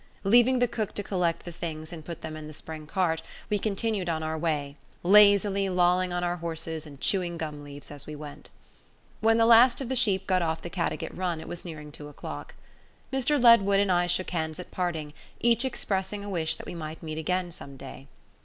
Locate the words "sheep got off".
9.95-10.63